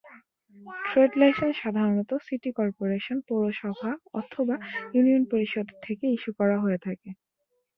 Trade 0.85 1.11
licence 1.17 1.55
সাধারনত 1.61 2.11
city 2.25 2.49
corporation, 2.57 3.17
পৌরসভা 3.27 3.89
অথবা 4.19 4.55
ইউনিয়ন 4.93 5.23
পরিষদ 5.31 5.67
থেকে 5.83 6.05
ইস্যু 6.15 6.31
করা 6.39 6.57
হয়ে 6.63 6.79
থাকে। 6.85 7.09